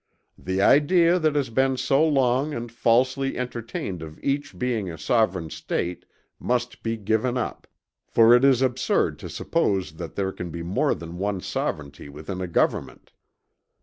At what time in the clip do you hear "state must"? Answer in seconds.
5.51-6.81